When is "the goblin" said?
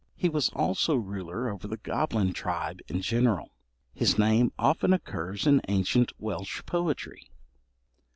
1.67-2.33